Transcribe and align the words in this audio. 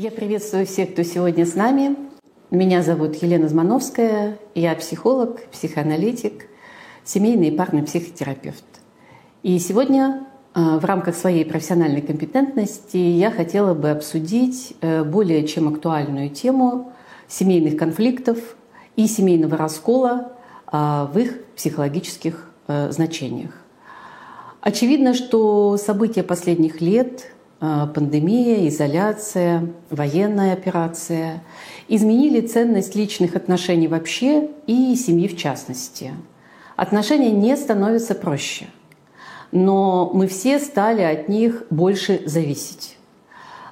Я 0.00 0.10
приветствую 0.10 0.64
всех, 0.64 0.92
кто 0.92 1.02
сегодня 1.02 1.44
с 1.44 1.54
нами. 1.54 1.94
Меня 2.50 2.82
зовут 2.82 3.16
Елена 3.16 3.50
Змановская. 3.50 4.38
Я 4.54 4.74
психолог, 4.74 5.44
психоаналитик, 5.50 6.46
семейный 7.04 7.48
и 7.48 7.50
парный 7.54 7.82
психотерапевт. 7.82 8.64
И 9.42 9.58
сегодня 9.58 10.26
э, 10.54 10.78
в 10.78 10.86
рамках 10.86 11.14
своей 11.14 11.44
профессиональной 11.44 12.00
компетентности 12.00 12.96
я 12.96 13.30
хотела 13.30 13.74
бы 13.74 13.90
обсудить 13.90 14.74
э, 14.80 15.04
более 15.04 15.46
чем 15.46 15.68
актуальную 15.68 16.30
тему 16.30 16.94
семейных 17.28 17.76
конфликтов 17.76 18.38
и 18.96 19.06
семейного 19.06 19.58
раскола 19.58 20.32
э, 20.72 21.08
в 21.12 21.18
их 21.18 21.44
психологических 21.56 22.50
значениях. 22.88 23.52
Очевидно, 24.62 25.12
что 25.12 25.76
события 25.76 26.22
последних 26.22 26.80
лет 26.80 27.32
пандемия, 27.60 28.66
изоляция, 28.68 29.70
военная 29.90 30.54
операция 30.54 31.42
изменили 31.88 32.40
ценность 32.40 32.94
личных 32.94 33.36
отношений 33.36 33.86
вообще 33.86 34.48
и 34.66 34.94
семьи 34.96 35.28
в 35.28 35.36
частности. 35.36 36.12
Отношения 36.76 37.30
не 37.30 37.54
становятся 37.56 38.14
проще, 38.14 38.66
но 39.52 40.10
мы 40.14 40.26
все 40.26 40.58
стали 40.58 41.02
от 41.02 41.28
них 41.28 41.64
больше 41.68 42.22
зависеть. 42.24 42.96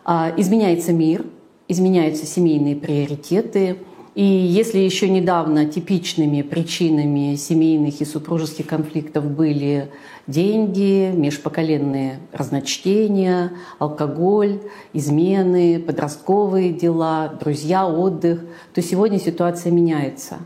А, 0.04 0.32
изменяется 0.36 0.92
мир, 0.92 1.24
изменяются 1.68 2.26
семейные 2.26 2.76
приоритеты, 2.76 3.78
и 4.18 4.24
если 4.24 4.78
еще 4.78 5.08
недавно 5.08 5.66
типичными 5.66 6.42
причинами 6.42 7.36
семейных 7.36 8.00
и 8.00 8.04
супружеских 8.04 8.66
конфликтов 8.66 9.24
были 9.24 9.92
деньги, 10.26 11.12
межпоколенные 11.14 12.18
разночтения, 12.32 13.52
алкоголь, 13.78 14.60
измены, 14.92 15.78
подростковые 15.78 16.72
дела, 16.72 17.32
друзья, 17.38 17.86
отдых, 17.86 18.40
то 18.74 18.82
сегодня 18.82 19.20
ситуация 19.20 19.70
меняется. 19.70 20.38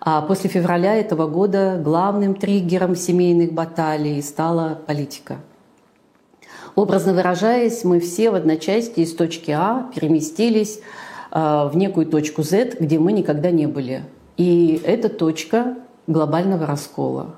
А 0.00 0.22
после 0.22 0.48
февраля 0.48 0.94
этого 0.94 1.26
года 1.26 1.80
главным 1.84 2.36
триггером 2.36 2.94
семейных 2.94 3.52
баталий 3.52 4.22
стала 4.22 4.80
политика. 4.86 5.38
Образно 6.76 7.12
выражаясь, 7.12 7.82
мы 7.82 7.98
все 7.98 8.30
в 8.30 8.36
одночасье 8.36 9.02
из 9.02 9.12
точки 9.16 9.50
А 9.50 9.90
переместились 9.92 10.78
в 11.30 11.72
некую 11.74 12.06
точку 12.06 12.42
Z, 12.42 12.76
где 12.80 12.98
мы 12.98 13.12
никогда 13.12 13.50
не 13.50 13.66
были. 13.66 14.02
И 14.36 14.80
это 14.84 15.08
точка 15.08 15.76
глобального 16.06 16.66
раскола. 16.66 17.36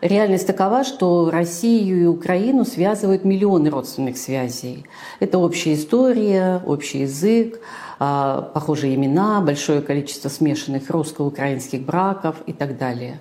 Реальность 0.00 0.46
такова, 0.46 0.84
что 0.84 1.28
Россию 1.30 2.02
и 2.02 2.06
Украину 2.06 2.64
связывают 2.64 3.24
миллионы 3.24 3.68
родственных 3.68 4.16
связей. 4.16 4.86
Это 5.18 5.38
общая 5.38 5.74
история, 5.74 6.62
общий 6.64 7.00
язык, 7.00 7.60
э, 7.98 8.42
похожие 8.54 8.94
имена, 8.94 9.40
большое 9.40 9.82
количество 9.82 10.28
смешанных 10.28 10.88
русско-украинских 10.88 11.82
браков 11.82 12.36
и 12.46 12.52
так 12.52 12.78
далее. 12.78 13.18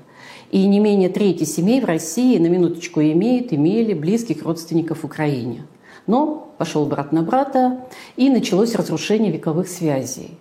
И 0.52 0.66
не 0.68 0.80
менее 0.80 1.10
трети 1.10 1.44
семей 1.44 1.82
в 1.82 1.86
России 1.86 2.38
на 2.38 2.48
минуточку 2.48 3.02
имеют, 3.02 3.52
имели 3.52 3.94
близких 3.94 4.44
родственников 4.44 5.02
в 5.02 5.06
Украине– 5.06 5.66
но 6.08 6.54
пошел 6.58 6.86
брат 6.86 7.12
на 7.12 7.22
брата, 7.22 7.86
и 8.16 8.30
началось 8.30 8.76
разрушение 8.76 9.32
вековых 9.32 9.68
связей. 9.68 10.38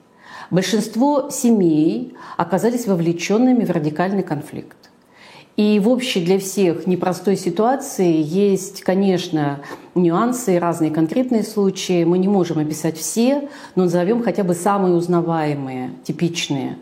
Большинство 0.51 1.29
семей 1.31 2.15
оказались 2.37 2.87
вовлеченными 2.87 3.65
в 3.65 3.71
радикальный 3.71 4.23
конфликт. 4.23 4.77
И 5.57 5.81
в 5.81 5.89
общей 5.89 6.23
для 6.23 6.39
всех 6.39 6.87
непростой 6.87 7.37
ситуации 7.37 8.23
есть, 8.23 8.83
конечно, 8.83 9.61
нюансы 9.95 10.57
и 10.57 10.59
разные 10.59 10.91
конкретные 10.91 11.43
случаи. 11.43 12.05
Мы 12.05 12.19
не 12.19 12.29
можем 12.29 12.59
описать 12.59 12.99
все, 12.99 13.49
но 13.75 13.85
назовем 13.85 14.23
хотя 14.23 14.45
бы 14.45 14.55
самые 14.55 14.95
узнаваемые, 14.95 15.93
типичные. 16.05 16.77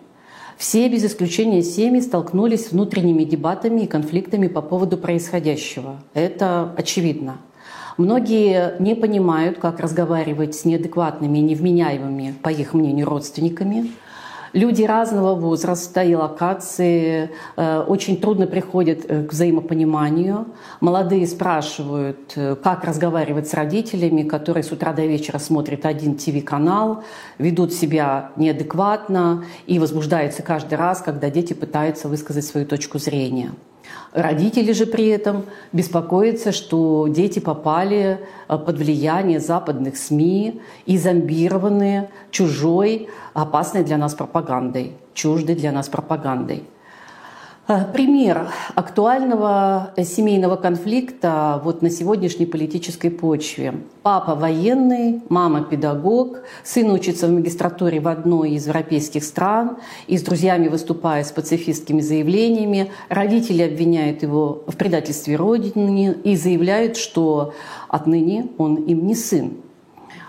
Все 0.56 0.88
без 0.88 1.04
исключения 1.04 1.62
семьи 1.62 2.00
столкнулись 2.00 2.66
с 2.66 2.72
внутренними 2.72 3.22
дебатами 3.22 3.82
и 3.82 3.86
конфликтами 3.86 4.48
по 4.48 4.60
поводу 4.60 4.98
происходящего. 4.98 6.00
Это 6.12 6.72
очевидно. 6.76 7.38
Многие 7.96 8.74
не 8.80 8.94
понимают, 8.94 9.58
как 9.58 9.78
разговаривать 9.78 10.54
с 10.54 10.64
неадекватными, 10.64 11.38
невменяемыми, 11.38 12.34
по 12.42 12.48
их 12.48 12.74
мнению, 12.74 13.08
родственниками. 13.08 13.92
Люди 14.52 14.84
разного 14.84 15.34
возраста 15.34 16.02
и 16.04 16.14
локации 16.14 17.30
э, 17.56 17.80
очень 17.80 18.20
трудно 18.20 18.46
приходят 18.46 19.00
э, 19.08 19.24
к 19.24 19.32
взаимопониманию. 19.32 20.46
Молодые 20.80 21.26
спрашивают, 21.26 22.32
э, 22.36 22.54
как 22.62 22.84
разговаривать 22.84 23.48
с 23.48 23.54
родителями, 23.54 24.22
которые 24.22 24.62
с 24.62 24.70
утра 24.70 24.92
до 24.92 25.06
вечера 25.06 25.38
смотрят 25.38 25.86
один 25.86 26.16
ТВ-канал, 26.16 27.02
ведут 27.38 27.72
себя 27.72 28.30
неадекватно 28.36 29.44
и 29.66 29.80
возбуждаются 29.80 30.42
каждый 30.42 30.78
раз, 30.78 31.00
когда 31.00 31.30
дети 31.30 31.52
пытаются 31.52 32.08
высказать 32.08 32.44
свою 32.44 32.64
точку 32.64 33.00
зрения. 33.00 33.50
Родители 34.12 34.72
же 34.72 34.86
при 34.86 35.08
этом 35.08 35.44
беспокоятся, 35.72 36.52
что 36.52 37.08
дети 37.08 37.40
попали 37.40 38.20
э, 38.48 38.58
под 38.58 38.78
влияние 38.78 39.40
западных 39.40 39.96
СМИ 39.96 40.60
и 40.86 40.98
зомбированы 40.98 42.08
чужой, 42.30 43.08
опасной 43.32 43.82
для 43.84 43.96
нас 43.96 44.14
пропагандой, 44.14 44.92
чуждой 45.14 45.56
для 45.56 45.72
нас 45.72 45.88
пропагандой. 45.88 46.64
Э, 47.66 47.86
пример 47.90 48.50
актуального 48.74 49.94
семейного 49.96 50.56
конфликта 50.56 51.62
вот 51.64 51.80
на 51.80 51.88
сегодняшней 51.88 52.44
политической 52.44 53.08
почве. 53.08 53.74
Папа 54.02 54.34
военный, 54.34 55.22
мама 55.30 55.62
педагог, 55.62 56.40
сын 56.62 56.90
учится 56.90 57.26
в 57.26 57.30
магистратуре 57.32 58.00
в 58.00 58.08
одной 58.08 58.50
из 58.50 58.66
европейских 58.66 59.24
стран 59.24 59.78
и 60.06 60.18
с 60.18 60.22
друзьями 60.22 60.68
выступая 60.68 61.24
с 61.24 61.32
пацифистскими 61.32 62.02
заявлениями. 62.02 62.90
Родители 63.08 63.62
обвиняют 63.62 64.22
его 64.22 64.62
в 64.66 64.76
предательстве 64.76 65.36
родины 65.36 66.16
и 66.22 66.36
заявляют, 66.36 66.98
что 66.98 67.54
отныне 67.88 68.48
он 68.58 68.74
им 68.74 69.06
не 69.06 69.14
сын. 69.14 69.54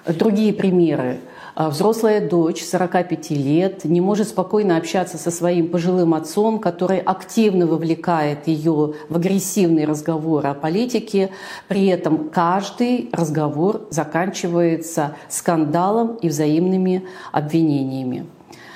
Другие 0.07 0.53
примеры. 0.53 1.19
А 1.55 1.69
взрослая 1.69 2.19
дочь 2.19 2.61
45 2.61 3.29
лет 3.31 3.85
не 3.85 4.01
может 4.01 4.27
спокойно 4.27 4.75
общаться 4.75 5.17
со 5.17 5.31
своим 5.31 5.69
пожилым 5.69 6.13
отцом, 6.13 6.59
который 6.59 6.99
активно 6.99 7.65
вовлекает 7.65 8.45
ее 8.49 8.95
в 9.07 9.15
агрессивный 9.15 9.85
разговор 9.85 10.45
о 10.47 10.53
политике. 10.53 11.29
При 11.69 11.87
этом 11.87 12.27
каждый 12.27 13.07
разговор 13.13 13.87
заканчивается 13.89 15.15
скандалом 15.29 16.15
и 16.15 16.27
взаимными 16.27 17.05
обвинениями. 17.31 18.25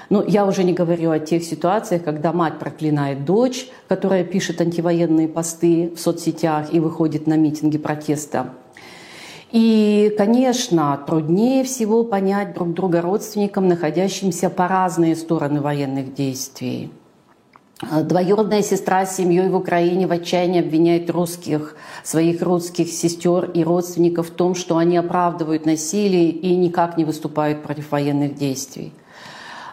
Но 0.09 0.23
я 0.23 0.45
уже 0.45 0.63
не 0.63 0.71
говорю 0.71 1.11
о 1.11 1.19
тех 1.19 1.43
ситуациях, 1.43 2.05
когда 2.05 2.31
мать 2.31 2.59
проклинает 2.59 3.25
дочь, 3.25 3.69
которая 3.89 4.23
пишет 4.23 4.61
антивоенные 4.61 5.27
посты 5.27 5.91
в 5.93 5.99
соцсетях 5.99 6.73
и 6.73 6.79
выходит 6.79 7.27
на 7.27 7.35
митинги 7.35 7.77
протеста. 7.77 8.53
И, 9.51 10.13
конечно, 10.15 10.99
труднее 11.07 11.63
всего 11.63 12.03
понять 12.03 12.53
друг 12.53 12.73
друга 12.73 13.01
родственникам, 13.01 13.67
находящимся 13.67 14.49
по 14.49 14.67
разные 14.67 15.15
стороны 15.15 15.59
военных 15.59 16.13
действий. 16.13 16.91
Двоюродная 18.03 18.61
сестра 18.61 19.05
с 19.05 19.15
семьей 19.15 19.47
в 19.47 19.55
Украине 19.55 20.05
в 20.05 20.11
отчаянии 20.11 20.59
обвиняет 20.59 21.09
русских, 21.09 21.77
своих 22.03 22.41
русских 22.41 22.89
сестер 22.89 23.49
и 23.51 23.63
родственников 23.63 24.27
в 24.27 24.31
том, 24.31 24.53
что 24.53 24.77
они 24.77 24.97
оправдывают 24.97 25.65
насилие 25.65 26.29
и 26.29 26.55
никак 26.57 26.97
не 26.97 27.05
выступают 27.05 27.63
против 27.63 27.91
военных 27.91 28.35
действий. 28.35 28.91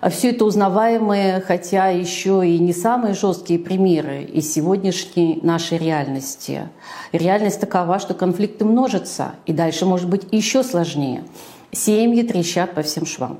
А 0.00 0.10
все 0.10 0.30
это 0.30 0.44
узнаваемые, 0.44 1.40
хотя 1.40 1.88
еще 1.88 2.46
и 2.46 2.58
не 2.58 2.72
самые 2.72 3.14
жесткие 3.14 3.58
примеры 3.58 4.22
из 4.22 4.52
сегодняшней 4.52 5.40
нашей 5.42 5.78
реальности. 5.78 6.68
Реальность 7.12 7.60
такова, 7.60 7.98
что 7.98 8.14
конфликты 8.14 8.64
множатся, 8.64 9.32
и 9.46 9.52
дальше 9.52 9.86
может 9.86 10.08
быть 10.08 10.26
еще 10.32 10.62
сложнее. 10.62 11.24
Семьи 11.72 12.22
трещат 12.22 12.74
по 12.74 12.82
всем 12.82 13.06
швам. 13.06 13.38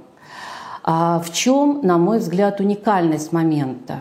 А 0.82 1.20
в 1.20 1.32
чем, 1.32 1.81
на 1.82 1.99
мой 1.99 2.19
взгляд, 2.19 2.61
уникальность 2.61 3.32
момента? 3.32 4.00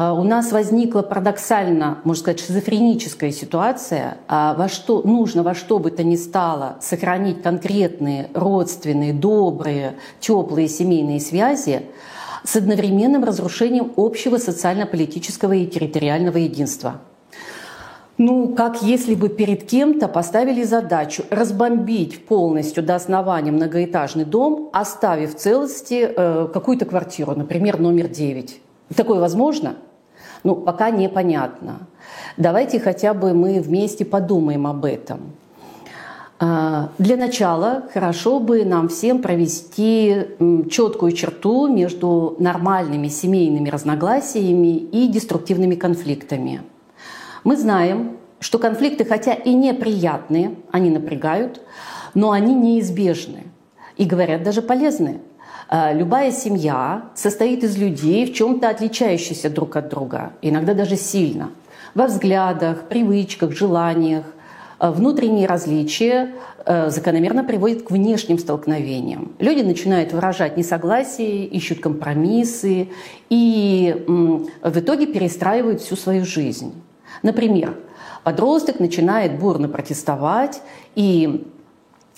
А, 0.00 0.12
у 0.12 0.22
нас 0.22 0.52
возникла 0.52 1.02
парадоксально, 1.02 1.98
можно 2.04 2.20
сказать, 2.20 2.38
шизофреническая 2.38 3.32
ситуация, 3.32 4.18
а, 4.28 4.54
во 4.54 4.68
что 4.68 5.02
нужно 5.02 5.42
во 5.42 5.56
что 5.56 5.80
бы 5.80 5.90
то 5.90 6.04
ни 6.04 6.14
стало 6.14 6.76
сохранить 6.80 7.42
конкретные 7.42 8.30
родственные, 8.32 9.12
добрые, 9.12 9.96
теплые 10.20 10.68
семейные 10.68 11.18
связи 11.18 11.86
с 12.44 12.54
одновременным 12.54 13.24
разрушением 13.24 13.92
общего 13.96 14.36
социально-политического 14.36 15.54
и 15.54 15.66
территориального 15.66 16.36
единства. 16.36 17.00
Ну, 18.18 18.54
как 18.54 18.82
если 18.82 19.16
бы 19.16 19.28
перед 19.28 19.64
кем-то 19.64 20.06
поставили 20.06 20.62
задачу 20.62 21.24
разбомбить 21.30 22.24
полностью 22.24 22.84
до 22.84 22.94
основания 22.94 23.50
многоэтажный 23.50 24.24
дом, 24.24 24.70
оставив 24.72 25.34
в 25.34 25.38
целости 25.38 26.08
э, 26.08 26.48
какую-то 26.52 26.84
квартиру, 26.84 27.34
например, 27.34 27.80
номер 27.80 28.06
9. 28.06 28.60
Такое 28.94 29.18
возможно? 29.18 29.74
Ну, 30.44 30.54
пока 30.54 30.90
непонятно. 30.90 31.80
Давайте 32.36 32.80
хотя 32.80 33.14
бы 33.14 33.34
мы 33.34 33.60
вместе 33.60 34.04
подумаем 34.04 34.66
об 34.66 34.84
этом. 34.84 35.32
А, 36.40 36.90
для 36.98 37.16
начала 37.16 37.84
хорошо 37.92 38.38
бы 38.38 38.64
нам 38.64 38.88
всем 38.88 39.20
провести 39.20 40.26
четкую 40.70 41.12
черту 41.12 41.66
между 41.66 42.36
нормальными 42.38 43.08
семейными 43.08 43.68
разногласиями 43.68 44.76
и 44.76 45.08
деструктивными 45.08 45.74
конфликтами. 45.74 46.62
Мы 47.42 47.56
знаем, 47.56 48.18
что 48.38 48.58
конфликты, 48.58 49.04
хотя 49.04 49.34
и 49.34 49.52
неприятные, 49.52 50.54
они 50.70 50.90
напрягают, 50.90 51.60
но 52.14 52.30
они 52.30 52.54
неизбежны 52.54 53.44
и, 53.96 54.04
говорят, 54.04 54.44
даже 54.44 54.62
полезны. 54.62 55.20
А, 55.68 55.92
любая 55.92 56.32
семья 56.32 57.04
состоит 57.14 57.64
из 57.64 57.76
людей, 57.76 58.26
в 58.26 58.34
чем-то 58.34 58.68
отличающихся 58.68 59.50
друг 59.50 59.76
от 59.76 59.88
друга, 59.88 60.32
иногда 60.42 60.74
даже 60.74 60.96
сильно, 60.96 61.50
во 61.94 62.06
взглядах, 62.06 62.88
привычках, 62.88 63.52
желаниях, 63.52 64.24
Э, 64.78 64.90
внутренние 64.90 65.46
различия 65.46 66.34
э, 66.64 66.90
закономерно 66.90 67.44
приводят 67.44 67.82
к 67.82 67.90
внешним 67.90 68.38
столкновениям. 68.38 69.32
Люди 69.38 69.62
начинают 69.62 70.12
выражать 70.12 70.56
несогласие, 70.56 71.44
ищут 71.46 71.80
компромиссы 71.80 72.88
и 73.28 74.04
в 74.06 74.78
итоге 74.78 75.06
перестраивают 75.06 75.80
всю 75.80 75.96
свою 75.96 76.24
жизнь. 76.24 76.74
Например, 77.22 77.74
подросток 78.22 78.78
начинает 78.78 79.38
бурно 79.38 79.68
протестовать 79.68 80.62
и 80.94 81.46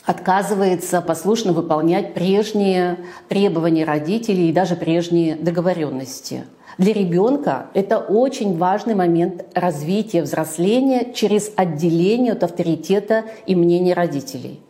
отказывается 0.05 1.01
послушно 1.01 1.53
выполнять 1.53 2.15
прежние 2.15 2.99
требования 3.29 3.85
родителей 3.85 4.51
и 4.51 4.53
даже 4.53 4.77
прежние 4.77 5.37
договоренности– 5.37 6.45
для 6.81 6.95
ребенка 6.95 7.67
это 7.75 7.99
очень 7.99 8.57
важный 8.57 8.95
момент 8.95 9.45
развития, 9.55 10.23
взросления 10.23 11.13
через 11.13 11.53
отделение 11.55 12.33
от 12.33 12.43
авторитета 12.43 13.25
и 13.47 13.55
мнения 13.55 13.93
родителей. 13.93 14.61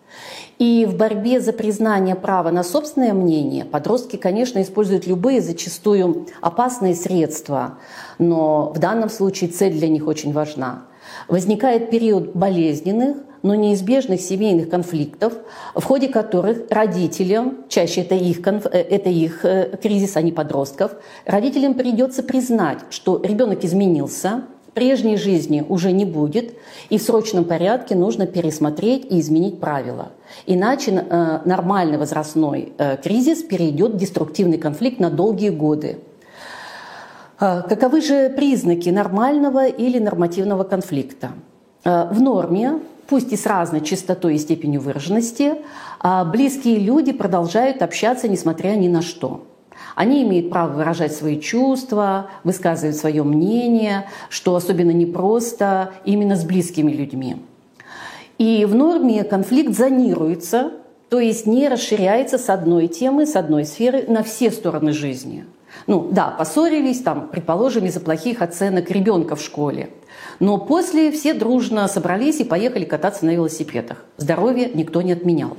И 0.59 0.87
в 0.91 0.97
борьбе 0.97 1.41
за 1.41 1.53
признание 1.53 2.17
права 2.17 2.51
на 2.51 2.65
собственное 2.65 3.15
мнение 3.15 3.65
подростки, 3.65 4.17
конечно, 4.17 4.61
используют 4.61 5.07
любые, 5.07 5.41
зачастую 5.41 6.27
опасные 6.41 6.97
средства, 6.97 7.79
но 8.19 8.73
в 8.75 8.81
данном 8.81 9.09
случае 9.09 9.49
цель 9.49 9.75
для 9.75 9.89
них 9.89 10.09
очень 10.09 10.33
важна. 10.33 10.87
Возникает 11.29 11.91
период 11.91 12.35
болезненных, 12.35 13.19
но 13.43 13.55
неизбежных 13.55 14.21
семейных 14.21 14.69
конфликтов, 14.69 15.35
в 15.75 15.83
ходе 15.83 16.09
которых 16.09 16.71
родителям, 16.71 17.59
чаще 17.69 18.03
это 18.03 18.15
их, 18.15 18.47
э, 18.47 18.61
это 18.71 19.09
их 19.09 19.45
э, 19.45 19.77
кризис, 19.83 20.17
а 20.17 20.23
не 20.23 20.33
подростков, 20.33 20.93
родителям 21.25 21.75
придется 21.75 22.23
признать, 22.23 22.79
что 22.91 23.21
ребенок 23.23 23.65
изменился, 23.65 24.43
прежней 24.75 25.17
жизни 25.17 25.65
уже 25.69 25.91
не 25.91 26.05
будет, 26.05 26.55
и 26.91 26.99
в 26.99 27.03
срочном 27.03 27.45
порядке 27.45 27.97
нужно 27.97 28.27
пересмотреть 28.27 29.07
и 29.11 29.21
изменить 29.21 29.59
правила. 29.59 30.13
Иначе 30.47 30.93
э, 30.93 31.41
нормальный 31.45 31.99
возрастной 31.99 32.73
кризис 33.03 33.43
перейдет 33.43 33.93
в 33.93 33.97
деструктивный 33.97 34.59
конфликт 34.59 35.01
на 35.01 35.11
долгие 35.11 35.51
годы. 35.51 35.99
Каковы 37.39 38.03
же 38.03 38.29
признаки 38.29 38.91
нормального 38.91 39.67
или 39.67 39.99
нормативного 39.99 40.63
конфликта? 40.63 41.31
В 41.83 42.21
норме 42.21 42.81
пусть 43.11 43.33
и 43.33 43.37
с 43.37 43.45
разной 43.45 43.81
частотой 43.81 44.37
и 44.37 44.39
степенью 44.39 44.81
выраженности, 44.81 45.55
а 45.99 46.25
близкие 46.25 46.79
люди 46.79 47.11
продолжают 47.13 47.83
общаться, 47.83 48.29
несмотря 48.29 48.71
ни 48.77 48.87
на 48.87 49.03
что. 49.03 49.47
Они 49.97 50.23
имеют 50.23 50.49
право 50.49 50.71
выражать 50.71 51.13
свои 51.13 51.41
чувства, 51.41 52.31
высказывать 52.45 52.97
свое 52.97 53.25
мнение, 53.25 54.07
что 54.29 54.55
особенно 54.55 54.93
непросто 54.93 55.91
именно 56.05 56.37
с 56.37 56.45
близкими 56.45 56.93
людьми. 56.93 57.37
И 58.39 58.65
в 58.65 58.77
норме 58.77 59.25
конфликт 59.25 59.77
зонируется, 59.77 60.71
то 61.09 61.19
есть 61.19 61.47
не 61.47 61.69
расширяется 61.69 62.39
с 62.39 62.49
одной 62.49 62.87
темы, 62.87 63.27
с 63.27 63.35
одной 63.35 63.65
сферы 63.65 64.05
на 64.07 64.23
все 64.23 64.53
стороны 64.53 64.93
жизни. 64.93 65.47
Ну 65.89 66.09
да, 66.13 66.29
поссорились, 66.29 67.01
там, 67.01 67.29
предположим, 67.33 67.87
из-за 67.87 67.99
плохих 67.99 68.41
оценок 68.41 68.89
ребенка 68.93 69.35
в 69.35 69.43
школе– 69.43 69.91
но 70.41 70.59
после 70.59 71.13
все 71.13 71.35
дружно 71.35 71.87
собрались 71.87 72.41
и 72.41 72.45
поехали 72.45 72.85
кататься 72.85 73.25
на 73.27 73.31
велосипедах. 73.31 74.05
Здоровье 74.17 74.71
никто 74.75 75.03
не 75.03 75.13
отменял. 75.13 75.57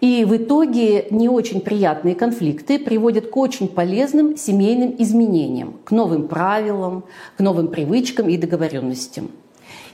И 0.00 0.24
в 0.24 0.36
итоге 0.36 1.08
не 1.10 1.28
очень 1.28 1.60
приятные 1.60 2.14
конфликты 2.14 2.78
приводят 2.78 3.26
к 3.26 3.36
очень 3.36 3.66
полезным 3.66 4.36
семейным 4.36 4.94
изменениям, 4.96 5.74
к 5.84 5.90
новым 5.90 6.28
правилам, 6.28 7.04
к 7.36 7.40
новым 7.40 7.66
привычкам 7.66 8.28
и 8.28 8.36
договоренностям. 8.36 9.30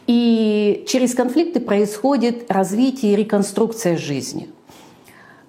И 0.07 0.85
через 0.87 1.15
конфликты 1.15 1.61
происходит 1.61 2.50
развитие 2.50 3.15
и 3.15 3.17
реконструкция 3.17 3.97
жизни. 3.97 4.50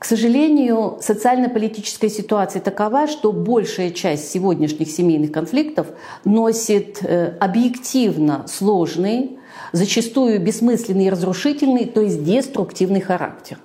К 0.05 0.07
сожалению, 0.07 0.99
социально-политическая 1.01 2.09
ситуация 2.09 2.61
такова, 2.61 3.07
что 3.07 3.31
большая 3.31 3.89
часть 3.89 4.29
сегодняшних 4.29 4.91
семейных 4.91 5.31
конфликтов 5.31 5.87
носит 6.23 6.99
э, 7.01 7.35
объективно 7.39 8.45
сложный, 8.47 9.39
зачастую 9.71 10.39
бессмысленный 10.39 11.05
и 11.05 11.09
разрушительный, 11.09 11.85
то 11.85 12.01
есть 12.01 12.23
деструктивный 12.23 13.01
характер. 13.01 13.57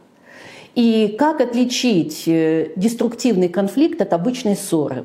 И 0.75 1.15
как 1.19 1.43
отличить 1.43 2.27
э, 2.27 2.71
деструктивный 2.75 3.51
конфликт 3.51 4.01
от 4.01 4.15
обычной 4.15 4.57
ссоры? 4.57 5.05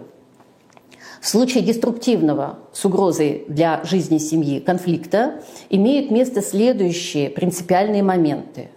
В 1.20 1.28
случае 1.28 1.64
деструктивного 1.64 2.60
с 2.72 2.86
угрозой 2.86 3.44
для 3.50 3.84
жизни 3.84 4.20
семьи 4.20 4.62
конфликта 4.62 5.42
имеют 5.70 6.12
место 6.12 6.42
следующие 6.42 7.30
принципиальные 7.30 8.04
моменты– 8.04 8.70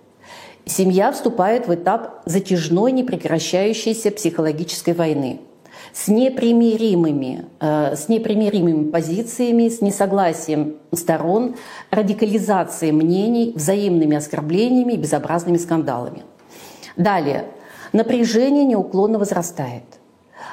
Семья 0.69 1.13
вступает 1.13 1.67
в 1.67 1.75
этап 1.75 2.21
затяжной, 2.27 2.93
непрекращающейся 2.93 4.11
психологической 4.11 4.93
войны 4.93 5.41
с 5.95 6.09
непримиримыми, 6.09 7.47
э, 7.59 7.97
с 7.97 8.11
непримиримыми 8.11 8.91
позициями, 8.91 9.71
с 9.71 9.81
несогласием 9.81 10.77
сторон, 10.93 11.57
радикализацией 11.91 12.93
мнений, 12.93 13.55
взаимными 13.57 14.15
оскорблениями 14.15 14.93
и 14.93 14.97
безобразными 14.99 15.57
скандалами. 15.57 16.25
Далее. 16.97 17.47
Напряжение 17.95 18.67
неуклонно 18.67 19.19
возрастает. 19.19 19.85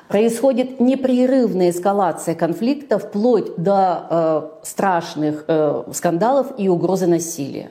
Происходит 0.07 0.79
непрерывная 0.79 1.71
эскалация 1.71 2.35
конфликта 2.35 2.99
вплоть 2.99 3.57
до 3.57 4.07
э, 4.09 4.65
страшных 4.65 5.43
э, 5.49 5.83
скандалов 5.91 6.53
и 6.57 6.69
угрозы 6.69 7.07
насилия 7.07 7.69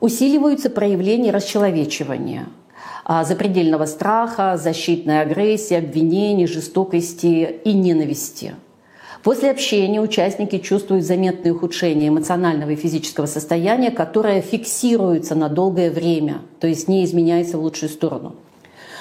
усиливаются 0.00 0.70
проявления 0.70 1.30
расчеловечивания, 1.30 2.46
а, 3.04 3.24
запредельного 3.24 3.86
страха, 3.86 4.56
защитной 4.56 5.20
агрессии, 5.20 5.76
обвинений, 5.76 6.46
жестокости 6.46 7.60
и 7.64 7.72
ненависти. 7.72 8.54
После 9.22 9.50
общения 9.50 10.00
участники 10.00 10.58
чувствуют 10.58 11.04
заметное 11.04 11.52
ухудшение 11.52 12.08
эмоционального 12.08 12.70
и 12.70 12.76
физического 12.76 13.26
состояния, 13.26 13.90
которое 13.90 14.40
фиксируется 14.40 15.34
на 15.34 15.50
долгое 15.50 15.90
время, 15.90 16.38
то 16.58 16.66
есть 16.66 16.88
не 16.88 17.04
изменяется 17.04 17.58
в 17.58 17.62
лучшую 17.62 17.90
сторону. 17.90 18.34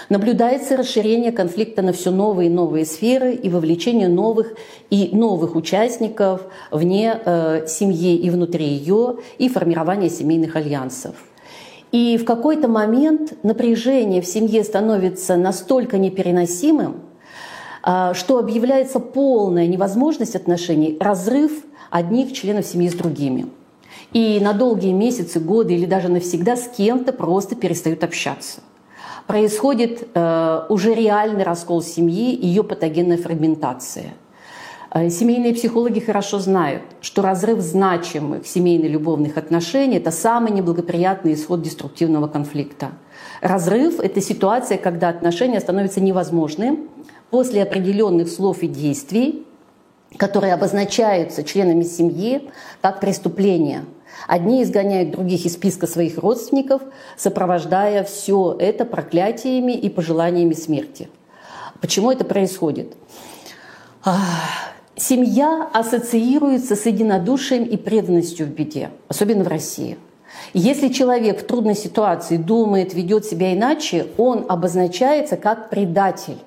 Наблюдается 0.10 0.75
расширение 0.75 1.32
конфликта 1.32 1.84
на 1.84 1.94
все 1.94 2.10
новые 2.10 2.50
и 2.50 2.51
новые 2.51 2.84
сферы 2.84 3.36
и 3.36 3.48
вовлечение 3.48 4.08
новых 4.08 4.56
и 4.89 5.12
новых 5.13 5.56
участников 5.56 6.42
вне 6.72 7.13
э, 7.24 7.68
семьи 7.68 8.16
и 8.16 8.32
внутри 8.32 8.66
ее, 8.66 9.18
и 9.38 9.50
формирование 9.50 10.10
семейных 10.10 10.56
альянсов. 10.56 11.13
И 11.92 12.18
в 12.18 12.25
какой-то 12.25 12.68
момент 12.68 13.34
напряжение 13.44 14.24
в 14.24 14.25
семье 14.25 14.63
становится 14.63 15.38
настолько 15.38 16.00
непереносимым, 16.00 17.01
э, 17.86 18.13
что 18.16 18.39
объявляется 18.39 19.00
полная 19.00 19.68
невозможность 19.68 20.36
отношений, 20.36 20.98
разрыв 21.00 21.51
одних 21.92 22.34
членов 22.34 22.66
семьи 22.66 22.89
с 22.89 22.96
другими. 22.96 23.46
И 24.13 24.39
на 24.42 24.54
долгие 24.54 24.92
месяцы, 24.92 25.39
годы 25.39 25.75
или 25.75 25.86
даже 25.86 26.08
навсегда 26.08 26.56
с 26.56 26.68
кем-то 26.68 27.13
просто 27.13 27.56
перестают 27.56 28.04
общаться 28.04 28.62
происходит 29.29 30.07
э, 30.15 30.62
уже 30.69 30.95
реальный 30.95 31.43
раскол 31.43 31.83
семьи, 31.83 32.36
ее 32.36 32.63
патогенная 32.63 33.17
фрагментация. 33.17 34.15
Э, 34.91 35.07
семейные 35.12 35.53
психологи 35.53 36.00
хорошо 36.00 36.39
знают, 36.39 36.81
что 37.00 37.21
разрыв 37.21 37.59
значимых 37.59 38.48
семейно-любовных 38.48 39.38
отношений– 39.38 39.98
это 39.98 40.09
самый 40.09 40.51
неблагоприятный 40.51 41.36
исход 41.36 41.62
деструктивного 41.62 42.27
конфликта. 42.27 42.89
Разрыв– 43.39 44.00
это 44.01 44.19
ситуация, 44.19 44.79
когда 44.79 45.09
отношения 45.09 45.59
становятся 45.59 46.01
невозможным 46.01 46.89
после 47.29 47.62
определенных 47.62 48.29
слов 48.29 48.63
и 48.63 48.67
действий, 48.67 49.45
которые 50.17 50.55
обозначаются 50.55 51.43
членами 51.43 51.83
семьи 51.83 52.50
как 52.81 53.00
преступление– 53.00 53.86
Одни 54.28 54.64
изгоняют 54.64 55.12
других 55.12 55.46
из 55.46 55.54
списка 55.54 55.88
своих 55.88 56.18
родственников, 56.18 56.82
сопровождая 57.18 58.04
все 58.04 58.56
это 58.60 58.86
проклятиями 58.86 59.72
и 59.72 59.90
пожеланиями 59.90 60.54
смерти. 60.54 61.10
Почему 61.82 62.12
это 62.12 62.26
происходит? 62.26 62.94
Семья 64.96 65.70
ассоциируется 65.74 66.76
с 66.76 66.86
единодушием 66.86 67.64
и 67.64 67.78
преданностью 67.78 68.46
в 68.46 68.50
беде, 68.50 68.90
особенно 69.08 69.44
в 69.44 69.48
России. 69.48 69.98
Если 70.54 70.90
человек 70.90 71.42
в 71.42 71.48
трудной 71.48 71.76
ситуации 71.76 72.38
думает, 72.38 72.94
ведет 72.94 73.26
себя 73.26 73.54
иначе, 73.54 74.08
он 74.18 74.46
обозначается 74.48 75.38
как 75.38 75.70
предатель, 75.70 76.38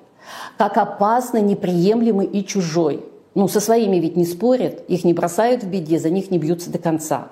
как 0.57 0.77
опасный, 0.77 1.41
неприемлемый 1.41 2.27
и 2.27 2.45
чужой. 2.45 3.03
Ну, 3.35 3.47
со 3.47 3.59
своими 3.59 3.97
ведь 3.97 4.15
не 4.15 4.25
спорят, 4.25 4.83
их 4.87 5.03
не 5.03 5.13
бросают 5.13 5.63
в 5.63 5.67
беде, 5.67 5.99
за 5.99 6.09
них 6.09 6.29
не 6.29 6.37
бьются 6.37 6.69
до 6.69 6.77
конца. 6.77 7.29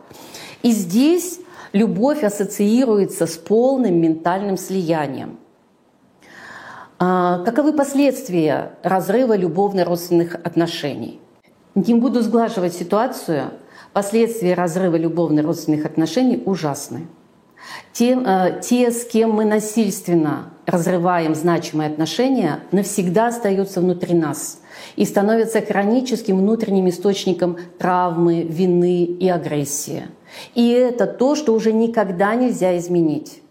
И 0.64 0.72
здесь 0.72 1.40
любовь 1.74 2.24
ассоциируется 2.24 3.28
с 3.28 3.38
полным 3.38 4.00
ментальным 4.02 4.58
слиянием. 4.58 5.38
А, 6.98 7.40
каковы 7.44 7.74
последствия 7.74 8.74
разрыва 8.84 9.36
любовно-родственных 9.36 10.36
отношений? 10.36 11.20
Не 11.76 11.96
буду 11.96 12.22
сглаживать 12.22 12.74
ситуацию. 12.74 13.52
Последствия 13.94 14.54
разрыва 14.54 14.96
любовно-родственных 14.96 15.86
отношений 15.86 16.42
ужасны. 16.46 17.08
Те, 17.94 18.14
э, 18.14 18.62
те, 18.62 18.92
с 18.92 19.06
кем 19.06 19.32
мы 19.32 19.46
насильственно 19.46 20.54
разрываем 20.72 21.36
значимые 21.36 21.90
отношения, 21.90 22.62
навсегда 22.72 23.28
остаются 23.28 23.82
внутри 23.82 24.16
нас 24.16 24.62
и 24.96 25.06
становятся 25.06 25.62
хроническим 25.62 26.38
внутренним 26.38 26.90
источником 26.90 27.58
травмы, 27.78 28.44
вины 28.44 29.04
и 29.04 29.28
агрессии. 29.28 30.08
И 30.56 30.70
это 30.70 31.08
то, 31.08 31.36
что 31.36 31.54
уже 31.54 31.74
никогда 31.74 32.36
нельзя 32.36 32.78
изменить. 32.78 33.42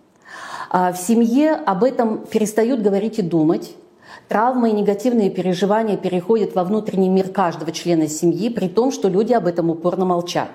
А 0.71 0.93
в 0.93 0.97
семье 0.97 1.53
об 1.53 1.85
этом 1.85 2.25
перестают 2.27 2.81
говорить 2.81 3.19
и 3.19 3.23
думать. 3.23 3.75
Травмы 4.29 4.71
и 4.71 4.73
негативные 4.73 5.29
переживания 5.29 5.97
переходят 5.97 6.55
во 6.55 6.65
внутренний 6.65 7.09
мир 7.09 7.29
каждого 7.29 7.73
члена 7.73 8.07
семьи, 8.07 8.49
при 8.49 8.69
том, 8.69 8.93
что 8.93 9.09
люди 9.09 9.33
об 9.33 9.47
этом 9.47 9.71
упорно 9.71 10.05
молчат. 10.05 10.49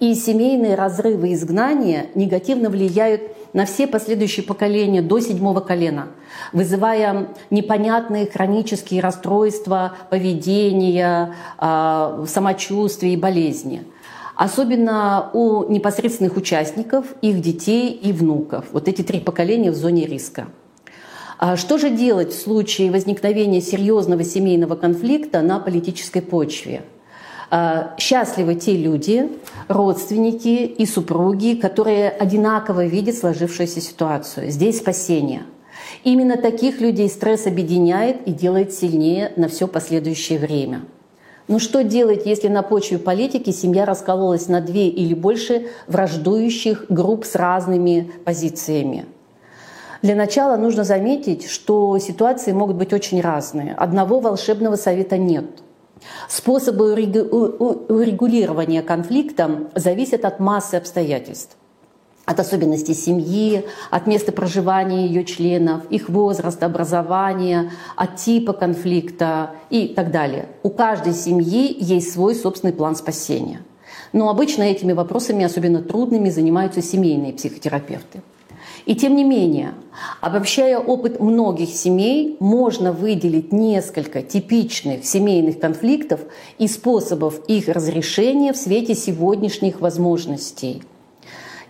И 0.00 0.14
семейные 0.14 0.74
разрывы 0.74 1.32
изгнания 1.32 2.06
негативно 2.14 2.70
влияют 2.70 3.22
на 3.52 3.64
все 3.66 3.86
последующие 3.86 4.44
поколения 4.44 5.02
до 5.02 5.20
седьмого 5.20 5.60
колена, 5.60 6.08
вызывая 6.52 7.28
непонятные 7.50 8.26
хронические 8.26 9.00
расстройства 9.00 9.94
поведения, 10.10 11.34
а, 11.58 12.24
самочувствия 12.26 13.12
и 13.12 13.16
болезни– 13.16 13.82
особенно 14.38 15.30
у 15.32 15.64
непосредственных 15.68 16.36
участников, 16.36 17.06
их 17.22 17.40
детей 17.40 17.90
и 17.90 18.12
внуков. 18.12 18.66
Вот 18.70 18.86
эти 18.86 19.02
три 19.02 19.18
поколения 19.18 19.72
в 19.72 19.74
зоне 19.74 20.06
риска. 20.06 20.46
А 21.38 21.56
что 21.56 21.76
же 21.76 21.90
делать 21.90 22.32
в 22.32 22.40
случае 22.40 22.92
возникновения 22.92 23.60
серьезного 23.60 24.22
семейного 24.22 24.76
конфликта 24.76 25.42
на 25.42 25.58
политической 25.58 26.22
почве? 26.22 26.82
А, 27.50 27.94
счастливы 27.98 28.56
те 28.56 28.76
люди, 28.76 29.30
родственники 29.68 30.66
и 30.66 30.84
супруги, 30.84 31.54
которые 31.54 32.10
одинаково 32.10 32.84
видят 32.84 33.16
сложившуюся 33.16 33.80
ситуацию. 33.80 34.50
Здесь 34.50 34.78
спасение. 34.78 35.42
Именно 36.04 36.36
таких 36.36 36.80
людей 36.80 37.08
стресс 37.08 37.46
объединяет 37.46 38.26
и 38.26 38.32
делает 38.32 38.74
сильнее 38.74 39.32
на 39.36 39.48
все 39.48 39.66
последующее 39.66 40.38
время. 40.38 40.82
Но 41.48 41.58
что 41.58 41.82
делать, 41.82 42.26
если 42.26 42.48
на 42.48 42.62
почве 42.62 42.98
политики 42.98 43.50
семья 43.50 43.86
раскололась 43.86 44.48
на 44.48 44.60
две 44.60 44.88
или 44.88 45.14
больше 45.14 45.68
враждующих 45.86 46.86
групп 46.90 47.24
с 47.24 47.34
разными 47.34 48.12
позициями? 48.26 49.06
Для 50.02 50.14
начала 50.14 50.58
нужно 50.58 50.84
заметить, 50.84 51.48
что 51.48 51.98
ситуации 51.98 52.52
могут 52.52 52.76
быть 52.76 52.92
очень 52.92 53.22
разные. 53.22 53.72
Одного 53.74 54.20
волшебного 54.20 54.76
совета 54.76 55.16
нет. 55.16 55.46
Способы 56.28 56.92
урегулирования 56.92 58.82
конфликта 58.82 59.68
зависят 59.74 60.24
от 60.24 60.40
массы 60.40 60.74
обстоятельств 60.74 61.56
от 62.28 62.38
особенностей 62.40 62.92
семьи, 62.92 63.64
от 63.90 64.06
места 64.06 64.32
проживания 64.32 65.06
ее 65.06 65.24
членов, 65.24 65.86
их 65.88 66.10
возраста, 66.10 66.66
образования, 66.66 67.72
от 67.96 68.16
типа 68.16 68.52
конфликта 68.52 69.52
и 69.70 69.88
так 69.88 70.10
далее. 70.10 70.50
У 70.62 70.68
каждой 70.68 71.14
семьи 71.14 71.74
есть 71.80 72.12
свой 72.12 72.34
собственный 72.34 72.74
план 72.74 72.96
спасения. 72.96 73.62
Но 74.12 74.28
обычно 74.28 74.64
этими 74.64 74.92
вопросами, 74.92 75.42
особенно 75.42 75.82
трудными, 75.82 76.28
занимаются 76.28 76.82
семейные 76.82 77.32
психотерапевты. 77.32 78.20
И 78.88 78.96
тем 78.96 79.14
не 79.14 79.22
менее, 79.22 79.74
обобщая 80.20 80.78
опыт 80.78 81.20
многих 81.20 81.68
семей, 81.68 82.36
можно 82.40 82.92
выделить 82.92 83.52
несколько 83.52 84.22
типичных 84.22 85.04
семейных 85.04 85.60
конфликтов 85.60 86.20
и 86.58 86.66
способов 86.66 87.40
их 87.46 87.68
разрешения 87.68 88.52
в 88.52 88.56
свете 88.56 88.94
сегодняшних 88.96 89.80
возможностей– 89.80 90.82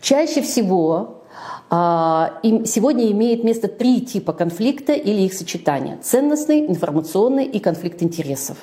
Чаще 0.01 0.43
всего 0.43 1.23
а, 1.71 2.41
сегодня 2.43 3.11
имеет 3.11 3.45
место 3.45 3.69
три 3.69 4.01
типа 4.01 4.33
конфликта 4.33 4.93
или 4.93 5.23
их 5.23 5.35
сочетания. 5.35 5.99
Ценностный, 6.03 6.67
информационный 6.67 7.45
и 7.45 7.59
конфликт 7.59 8.03
интересов. 8.03 8.59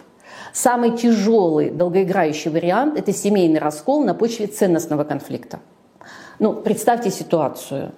Самый 0.54 0.92
тяжелый 0.92 1.70
долгоиграющий 1.70 2.50
вариант– 2.50 2.98
это 2.98 3.12
семейный 3.12 3.60
раскол 3.60 4.04
на 4.04 4.14
почве 4.14 4.48
ценностного 4.48 5.04
конфликта. 5.04 5.60
Ну, 6.40 6.54
представьте 6.54 7.12
ситуацию. 7.12 7.92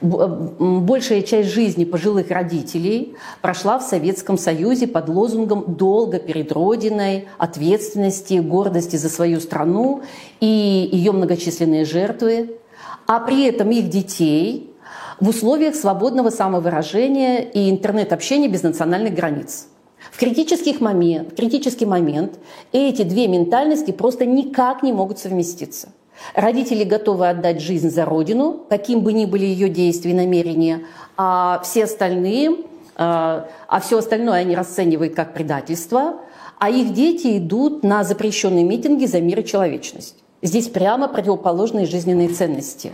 Большая 0.00 1.22
часть 1.22 1.50
жизни 1.50 1.84
пожилых 1.84 2.30
родителей 2.30 3.14
прошла 3.42 3.78
в 3.78 3.82
Советском 3.82 4.38
Союзе 4.38 4.86
под 4.86 5.08
лозунгом 5.08 5.76
«долго 5.76 6.18
перед 6.18 6.52
Родиной», 6.52 7.28
ответственности, 7.38 8.34
гордости 8.34 8.96
за 8.96 9.08
свою 9.08 9.40
страну 9.40 10.02
и 10.40 10.88
ее 10.92 11.12
многочисленные 11.12 11.84
жертвы 11.84 12.58
а 13.06 13.20
при 13.20 13.44
этом 13.44 13.70
их 13.70 13.88
детей 13.88 14.74
в 15.20 15.28
условиях 15.28 15.74
свободного 15.74 16.30
самовыражения 16.30 17.40
и 17.40 17.70
интернет-общения 17.70 18.48
без 18.48 18.62
национальных 18.62 19.14
границ. 19.14 19.68
В, 20.10 20.18
критических 20.18 20.80
момент, 20.80 21.32
в 21.32 21.36
критический 21.36 21.86
момент 21.86 22.38
эти 22.72 23.02
две 23.02 23.26
ментальности 23.26 23.90
просто 23.90 24.26
никак 24.26 24.82
не 24.82 24.92
могут 24.92 25.18
совместиться. 25.18 25.88
Родители 26.34 26.84
готовы 26.84 27.28
отдать 27.28 27.60
жизнь 27.60 27.90
за 27.90 28.04
родину, 28.04 28.64
каким 28.68 29.00
бы 29.00 29.12
ни 29.12 29.26
были 29.26 29.44
ее 29.44 29.68
действия 29.68 30.12
и 30.12 30.14
намерения, 30.14 30.82
а 31.16 31.60
все 31.64 31.84
остальные, 31.84 32.56
а, 32.96 33.48
а 33.68 33.80
все 33.80 33.98
остальное 33.98 34.40
они 34.40 34.54
расценивают 34.54 35.14
как 35.14 35.34
предательство, 35.34 36.20
а 36.58 36.70
их 36.70 36.92
дети 36.92 37.38
идут 37.38 37.82
на 37.82 38.04
запрещенные 38.04 38.64
митинги 38.64 39.06
за 39.06 39.20
мир 39.20 39.40
и 39.40 39.44
человечность. 39.44 40.16
Здесь 40.42 40.68
прямо 40.68 41.08
противоположные 41.08 41.86
жизненные 41.86 42.28
ценности. 42.28 42.92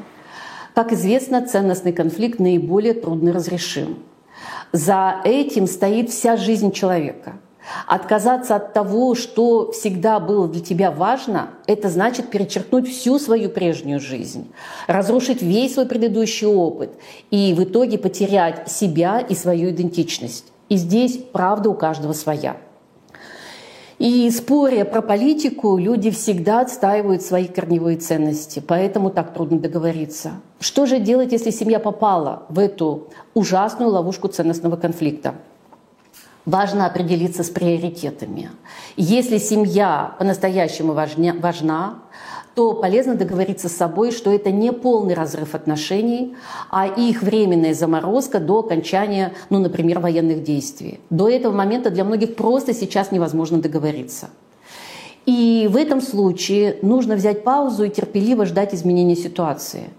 Как 0.74 0.92
известно, 0.92 1.46
ценностный 1.46 1.92
конфликт 1.92 2.38
наиболее 2.38 2.94
трудно 2.94 3.32
разрешим. 3.32 3.98
За 4.72 5.20
этим 5.24 5.66
стоит 5.66 6.10
вся 6.10 6.36
жизнь 6.36 6.72
человека. 6.72 7.34
Отказаться 7.86 8.56
от 8.56 8.72
того, 8.72 9.14
что 9.14 9.72
всегда 9.72 10.20
было 10.20 10.48
для 10.48 10.60
тебя 10.60 10.90
важно, 10.90 11.50
это 11.66 11.88
значит 11.88 12.30
перечеркнуть 12.30 12.88
всю 12.88 13.18
свою 13.18 13.50
прежнюю 13.50 14.00
жизнь, 14.00 14.50
разрушить 14.86 15.42
весь 15.42 15.74
свой 15.74 15.86
предыдущий 15.86 16.46
опыт 16.46 16.90
и 17.30 17.54
в 17.54 17.64
итоге 17.64 17.98
потерять 17.98 18.70
себя 18.70 19.20
и 19.20 19.34
свою 19.34 19.70
идентичность. 19.70 20.46
И 20.68 20.76
здесь 20.76 21.18
правда 21.32 21.70
у 21.70 21.74
каждого 21.74 22.12
своя. 22.12 22.56
И 24.00 24.30
споря 24.30 24.86
про 24.86 25.02
политику, 25.02 25.76
люди 25.76 26.10
всегда 26.10 26.60
отстаивают 26.60 27.20
свои 27.20 27.46
корневые 27.46 27.98
ценности, 27.98 28.62
поэтому 28.66 29.10
так 29.10 29.34
трудно 29.34 29.58
договориться. 29.58 30.30
Что 30.58 30.86
же 30.86 31.00
делать, 31.00 31.32
если 31.32 31.50
семья 31.50 31.78
попала 31.78 32.44
в 32.48 32.58
эту 32.58 33.08
ужасную 33.34 33.90
ловушку 33.90 34.28
ценностного 34.28 34.76
конфликта? 34.76 35.34
Важно 36.46 36.86
определиться 36.86 37.42
с 37.42 37.50
приоритетами. 37.50 38.50
Если 38.96 39.38
семья 39.38 40.14
по-настоящему 40.18 40.94
важна, 40.94 41.98
то 42.54 42.74
полезно 42.74 43.14
договориться 43.14 43.68
с 43.68 43.76
собой, 43.76 44.10
что 44.10 44.30
это 44.32 44.50
не 44.50 44.72
полный 44.72 45.14
разрыв 45.14 45.54
отношений, 45.54 46.34
а 46.70 46.86
их 46.86 47.22
временная 47.22 47.74
заморозка 47.74 48.40
до 48.40 48.60
окончания, 48.60 49.34
ну, 49.50 49.58
например, 49.58 50.00
военных 50.00 50.42
действий. 50.42 51.00
До 51.10 51.28
этого 51.28 51.52
момента 51.52 51.90
для 51.90 52.04
многих 52.04 52.36
просто 52.36 52.74
сейчас 52.74 53.12
невозможно 53.12 53.60
договориться. 53.60 54.30
И 55.26 55.68
в 55.70 55.76
этом 55.76 56.00
случае 56.00 56.78
нужно 56.82 57.14
взять 57.14 57.44
паузу 57.44 57.84
и 57.84 57.90
терпеливо 57.90 58.46
ждать 58.46 58.74
изменения 58.74 59.16
ситуации. 59.16 59.90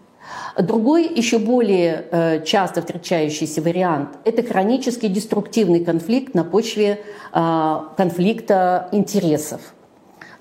Другой, 0.57 1.07
еще 1.07 1.39
более 1.39 2.05
э, 2.11 2.43
часто 2.45 2.81
встречающийся 2.81 3.61
вариант– 3.61 4.09
это 4.25 4.43
хронический 4.43 5.07
деструктивный 5.07 5.83
конфликт 5.83 6.33
на 6.33 6.43
почве 6.43 6.99
э, 7.33 7.79
конфликта 7.97 8.89
интересов– 8.91 9.61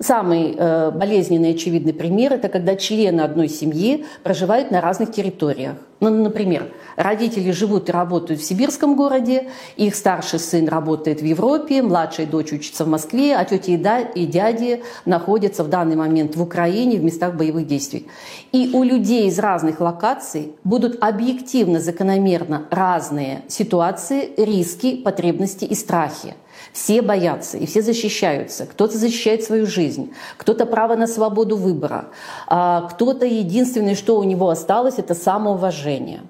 Самый 0.01 0.55
э, 0.57 0.89
болезненный 0.89 1.51
очевидный 1.51 1.93
пример– 1.93 2.33
это 2.33 2.49
когда 2.49 2.75
члены 2.75 3.21
одной 3.21 3.47
семьи 3.47 4.03
проживают 4.23 4.71
на 4.71 4.81
разных 4.81 5.11
территориях. 5.11 5.75
Ну, 5.99 6.09
например, 6.09 6.73
родители 6.95 7.51
живут 7.51 7.87
и 7.87 7.91
работают 7.91 8.41
в 8.41 8.43
сибирском 8.43 8.95
городе, 8.95 9.49
их 9.77 9.93
старший 9.93 10.39
сын 10.39 10.67
работает 10.67 11.21
в 11.21 11.25
Европе, 11.25 11.83
младшая 11.83 12.25
дочь 12.25 12.51
учится 12.51 12.83
в 12.83 12.87
Москве, 12.87 13.35
а 13.35 13.45
тети 13.45 13.79
и 14.15 14.25
дяди 14.25 14.81
находятся 15.05 15.63
в 15.63 15.69
данный 15.69 15.95
момент 15.95 16.35
в 16.35 16.41
Украине 16.41 16.97
в 16.97 17.03
местах 17.03 17.35
боевых 17.35 17.67
действий. 17.67 18.07
И 18.51 18.71
у 18.73 18.81
людей 18.81 19.27
из 19.27 19.37
разных 19.37 19.79
локаций 19.81 20.53
будут 20.63 20.97
объективно, 21.03 21.79
закономерно 21.79 22.65
разные 22.71 23.43
ситуации, 23.47 24.31
риски, 24.35 24.95
потребности 24.95 25.65
и 25.65 25.75
страхи. 25.75 26.33
Все 26.73 27.01
боятся 27.01 27.57
и 27.57 27.65
все 27.65 27.81
защищаются. 27.81 28.65
Кто-то 28.65 28.97
защищает 28.97 29.43
свою 29.43 29.65
жизнь, 29.65 30.13
кто-то 30.37 30.65
право 30.65 30.95
на 30.95 31.07
свободу 31.07 31.57
выбора, 31.57 32.05
а 32.47 32.87
кто-то 32.89 33.25
единственное, 33.25 33.95
что 33.95 34.17
у 34.17 34.23
него 34.23 34.49
осталось, 34.49 34.97
это 34.97 35.13
самоуважение. 35.13 36.21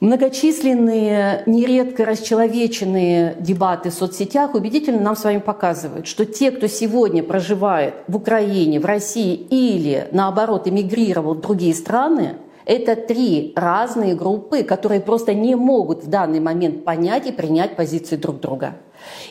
Многочисленные, 0.00 1.42
нередко 1.46 2.04
расчеловеченные 2.04 3.34
дебаты 3.40 3.88
в 3.88 3.94
соцсетях 3.94 4.54
убедительно 4.54 5.00
нам 5.00 5.16
с 5.16 5.24
вами 5.24 5.38
показывают, 5.38 6.06
что 6.06 6.26
те, 6.26 6.50
кто 6.50 6.66
сегодня 6.66 7.22
проживает 7.22 7.94
в 8.06 8.16
Украине, 8.16 8.78
в 8.78 8.84
России 8.84 9.34
или, 9.34 10.06
наоборот, 10.12 10.68
эмигрировал 10.68 11.32
в 11.34 11.40
другие 11.40 11.74
страны, 11.74 12.34
это 12.66 12.96
три 12.96 13.52
разные 13.54 14.14
группы, 14.14 14.64
которые 14.64 15.00
просто 15.00 15.32
не 15.32 15.54
могут 15.54 16.04
в 16.04 16.10
данный 16.10 16.40
момент 16.40 16.84
понять 16.84 17.26
и 17.26 17.32
принять 17.32 17.76
позиции 17.76 18.16
друг 18.16 18.40
друга. 18.40 18.74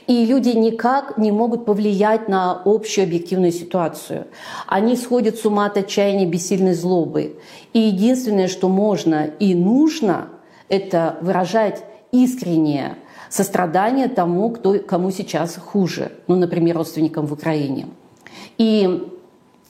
И 0.08 0.26
люди 0.26 0.50
никак 0.50 1.18
не 1.18 1.32
могут 1.32 1.66
повлиять 1.66 2.30
на 2.30 2.62
общую 2.64 3.04
объективную 3.04 3.52
ситуацию. 3.52 4.28
Они 4.68 4.96
сходят 4.96 5.38
с 5.38 5.46
ума 5.46 5.66
от 5.66 5.78
отчаяния, 5.78 6.26
бессильной 6.26 6.74
злобы. 6.74 7.38
И 7.74 7.80
единственное, 7.80 8.48
что 8.48 8.70
можно 8.70 9.26
и 9.26 9.54
нужно, 9.54 10.30
это 10.70 11.18
выражать 11.22 11.84
искреннее 12.12 12.96
сострадание 13.30 14.08
тому, 14.08 14.52
кто, 14.52 14.80
кому 14.80 15.12
сейчас 15.12 15.58
хуже. 15.58 16.14
Ну, 16.28 16.36
например, 16.36 16.78
родственникам 16.78 17.26
в 17.26 17.34
Украине. 17.34 17.88
И 18.58 19.12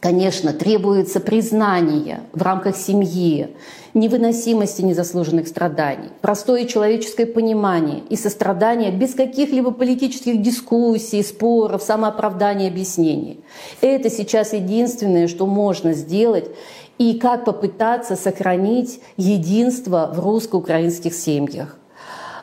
Конечно, 0.06 0.54
требуется 0.54 1.20
признание 1.20 2.20
в 2.32 2.44
рамках 2.44 2.78
семьи, 2.78 3.56
невыносимости 3.96 4.84
незаслуженных 4.84 5.48
страданий, 5.48 6.10
простое 6.22 6.66
человеческое 6.66 7.26
понимание 7.26 8.04
и 8.08 8.16
сострадание 8.16 8.92
без 8.92 9.16
каких-либо 9.16 9.72
политических 9.72 10.44
дискуссий, 10.44 11.24
споров, 11.24 11.82
самооправданий, 11.82 12.68
объяснений. 12.68 13.40
Это 13.82 14.12
сейчас 14.12 14.54
единственное, 14.54 15.28
что 15.28 15.48
можно 15.48 15.94
сделать 15.94 16.52
и 17.00 17.18
как 17.18 17.44
попытаться 17.44 18.16
сохранить 18.16 19.00
единство 19.18 20.12
в 20.14 20.20
русско-украинских 20.20 21.16
семьях. 21.16 21.80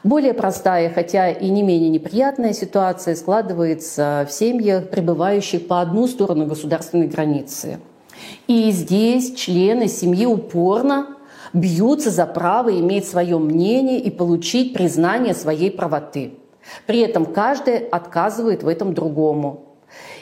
Более 0.04 0.35
простая, 0.35 0.90
хотя 0.90 1.30
и 1.30 1.49
не 1.49 1.62
менее 1.62 1.88
неприятная 1.88 2.52
ситуация 2.54 3.14
складывается 3.14 4.26
в 4.28 4.32
семьях, 4.32 4.90
пребывающих 4.90 5.68
по 5.68 5.80
одну 5.80 6.09
сторону 6.09 6.47
государственной 6.47 7.06
границы. 7.06 7.78
И 8.49 8.73
здесь 8.73 9.35
члены 9.37 9.87
семьи 9.87 10.26
упорно 10.26 11.16
бьются 11.52 12.11
за 12.11 12.26
право 12.26 12.76
иметь 12.80 13.06
свое 13.06 13.38
мнение 13.38 14.00
и 14.00 14.11
получить 14.11 14.73
признание 14.73 15.35
своей 15.35 15.71
правоты. 15.71 16.35
При 16.87 16.99
этом 16.99 17.25
каждый 17.25 17.78
отказывает 17.78 18.64
в 18.64 18.68
этом 18.68 18.94
другому. 18.94 19.66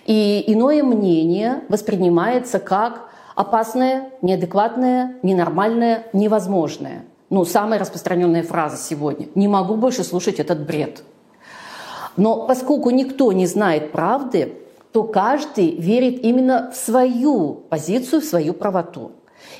И 0.04 0.44
иное 0.46 0.82
мнение 0.82 1.62
воспринимается 1.70 2.58
как 2.58 3.08
опасное, 3.34 4.10
неадекватное, 4.20 5.16
ненормальное, 5.22 6.04
невозможное 6.12 7.04
ну, 7.30 7.44
самая 7.44 7.78
распространенная 7.78 8.42
фраза 8.42 8.76
сегодня. 8.76 9.28
Не 9.34 9.48
могу 9.48 9.76
больше 9.76 10.02
слушать 10.04 10.40
этот 10.40 10.66
бред. 10.66 11.04
Но 12.16 12.46
поскольку 12.46 12.90
никто 12.90 13.32
не 13.32 13.46
знает 13.46 13.92
правды, 13.92 14.54
то 14.92 15.04
каждый 15.04 15.76
верит 15.76 16.24
именно 16.24 16.72
в 16.72 16.76
свою 16.76 17.54
позицию, 17.54 18.20
в 18.20 18.24
свою 18.24 18.52
правоту. 18.52 19.12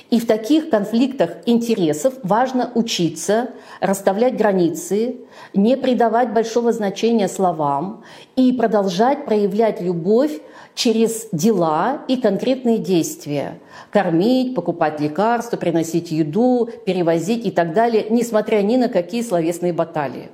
И 0.09 0.19
в 0.19 0.27
таких 0.27 0.69
конфликтах 0.69 1.37
интересов 1.45 2.13
важно 2.23 2.71
учиться 2.75 3.51
расставлять 3.79 4.35
границы, 4.35 5.21
не 5.53 5.77
придавать 5.77 6.33
большого 6.33 6.73
значения 6.73 7.29
словам 7.29 8.03
и 8.35 8.51
продолжать 8.51 9.25
проявлять 9.25 9.81
любовь 9.81 10.41
через 10.81 11.27
дела 11.31 12.01
и 12.07 12.17
конкретные 12.17 12.79
действия. 12.79 13.59
Кормить, 13.91 14.55
покупать 14.55 14.99
лекарства, 14.99 15.55
приносить 15.55 16.09
еду, 16.09 16.67
перевозить 16.87 17.45
и 17.45 17.51
так 17.51 17.73
далее, 17.73 18.07
несмотря 18.09 18.63
ни 18.63 18.77
на 18.77 18.89
какие 18.89 19.21
словесные 19.21 19.73
баталии. 19.73 20.29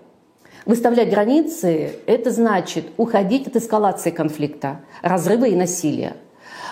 Выставлять 0.65 1.09
границы– 1.09 1.91
это 2.07 2.31
значит 2.31 2.85
уходить 2.95 3.47
от 3.47 3.57
эскалации 3.57 4.09
конфликта, 4.09 4.79
разрыва 5.01 5.43
и 5.43 5.55
насилия. 5.55 6.15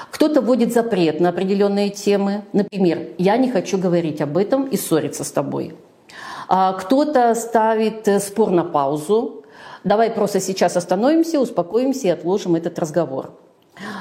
Кто-то 0.10 0.40
вводит 0.40 0.72
запрет 0.74 1.20
на 1.20 1.28
определенные 1.28 1.90
темы. 1.90 2.44
Например, 2.54 3.00
«я 3.18 3.36
не 3.36 3.52
хочу 3.52 3.78
говорить 3.78 4.22
об 4.22 4.38
этом 4.38 4.68
и 4.68 4.78
ссориться 4.78 5.26
с 5.26 5.32
тобой». 5.32 5.76
А 6.48 6.72
кто-то 6.74 7.36
ставит 7.36 8.08
э, 8.08 8.22
спор 8.22 8.52
на 8.52 8.64
паузу. 8.64 9.44
Давай 9.84 10.12
просто 10.12 10.40
сейчас 10.40 10.78
остановимся, 10.78 11.42
успокоимся 11.42 12.08
и 12.08 12.12
отложим 12.12 12.56
этот 12.56 12.80
разговор. 12.80 13.32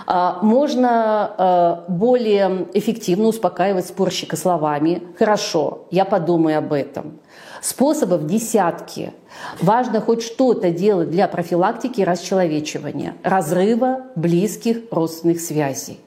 А, 0.07 0.39
можно 0.43 1.35
а, 1.37 1.85
более 1.89 2.69
эффективно 2.75 3.29
успокаивать 3.29 3.87
спорщика 3.87 4.37
словами 4.37 5.03
«хорошо, 5.19 5.87
я 5.91 6.05
подумаю 6.05 6.59
об 6.59 6.73
этом». 6.73 7.19
Способов 7.63 8.27
десятки. 8.27 9.15
Важно 9.63 10.03
хоть 10.03 10.23
что-то 10.23 10.71
делать 10.71 11.11
для 11.11 11.27
профилактики 11.29 12.03
расчеловечивания, 12.03 13.15
разрыва 13.23 14.03
близких 14.17 14.83
родственных 14.91 15.41
связей. 15.41 15.99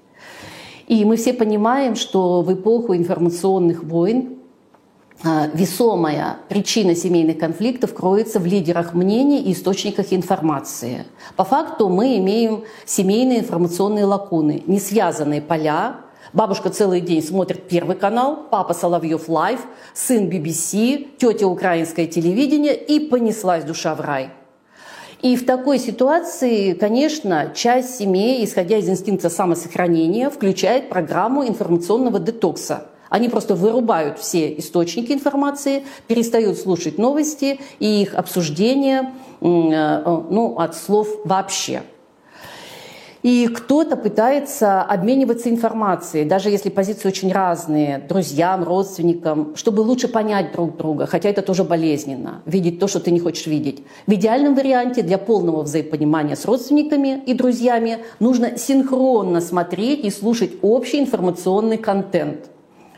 И 0.87 1.03
мы 1.03 1.17
все 1.17 1.33
понимаем, 1.33 1.95
что 1.95 2.41
в 2.43 2.53
эпоху 2.53 2.95
информационных 2.95 3.83
войн 3.83 4.36
весомая 5.23 6.37
причина 6.47 6.95
семейных 6.95 7.39
конфликтов 7.39 7.93
кроется 7.93 8.39
в 8.39 8.45
лидерах 8.45 8.93
мнений 8.93 9.41
и 9.41 9.53
источниках 9.53 10.13
информации. 10.13 11.05
По 11.35 11.43
факту 11.43 11.89
мы 11.89 12.17
имеем 12.17 12.63
семейные 12.85 13.39
информационные 13.39 14.05
лакуны, 14.05 14.63
не 14.67 14.79
связанные 14.79 15.41
поля. 15.41 15.97
Бабушка 16.33 16.69
целый 16.69 17.01
день 17.01 17.23
смотрит 17.23 17.67
Первый 17.67 17.95
канал, 17.95 18.47
папа 18.51 18.73
Соловьев 18.73 19.27
Live, 19.27 19.61
сын 19.93 20.29
BBC, 20.29 21.17
тетя 21.17 21.47
украинское 21.47 22.05
телевидение 22.05 22.75
и 22.75 22.99
понеслась 22.99 23.63
душа 23.63 23.95
в 23.95 24.01
рай. 24.01 24.29
И 25.23 25.35
в 25.35 25.47
такой 25.47 25.79
ситуации, 25.79 26.73
конечно, 26.73 27.51
часть 27.55 27.97
семей, 27.97 28.45
исходя 28.45 28.77
из 28.77 28.87
инстинкта 28.87 29.31
самосохранения, 29.31 30.29
включает 30.29 30.89
программу 30.89 31.47
информационного 31.47 32.19
детокса– 32.19 32.85
они 33.09 33.29
просто 33.29 33.55
вырубают 33.55 34.19
все 34.19 34.53
источники 34.57 35.11
информации, 35.11 35.83
перестают 36.07 36.57
слушать 36.57 36.97
новости 36.97 37.59
и 37.79 38.01
их 38.01 38.15
обсуждение 38.15 39.13
э, 39.41 40.23
ну, 40.29 40.57
от 40.57 40.75
слов 40.75 41.07
вообще. 41.23 41.83
И 43.23 43.47
кто-то 43.47 43.97
пытается 43.97 44.83
обмениваться 44.83 45.49
информацией, 45.49 46.23
даже 46.23 46.49
если 46.49 46.69
позиции 46.69 47.09
очень 47.09 47.31
разные, 47.33 47.97
друзьям, 47.97 48.63
родственникам, 48.63 49.55
чтобы 49.55 49.81
лучше 49.81 50.07
понять 50.07 50.53
друг 50.53 50.77
друга, 50.77 51.07
хотя 51.07 51.27
это 51.27 51.41
тоже 51.41 51.63
болезненно, 51.63 52.41
видеть 52.45 52.79
то, 52.79 52.87
что 52.87 52.99
ты 52.99 53.11
не 53.11 53.19
хочешь 53.19 53.47
видеть. 53.47 53.83
В 54.05 54.13
идеальном 54.13 54.55
варианте 54.55 55.01
для 55.01 55.17
полного 55.17 55.63
взаимопонимания 55.63 56.35
с 56.35 56.45
родственниками 56.45 57.21
и 57.25 57.33
друзьями 57.33 57.99
нужно 58.19 58.57
синхронно 58.57 59.41
смотреть 59.41 60.05
и 60.05 60.09
слушать 60.11 60.51
общий 60.61 60.99
информационный 60.99 61.77
контент– 61.77 62.49